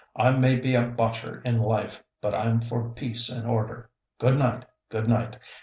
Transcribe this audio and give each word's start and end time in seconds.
I 0.15 0.31
may 0.35 0.55
be 0.55 0.73
a 0.73 0.81
botcher 0.81 1.43
in 1.45 1.59
life, 1.59 2.03
but 2.21 2.33
I'm 2.33 2.59
for 2.59 2.89
peace 2.89 3.29
and 3.29 3.45
order. 3.47 3.91
Good 4.17 4.39
night, 4.39 4.65
good 4.89 5.07
night. 5.07 5.37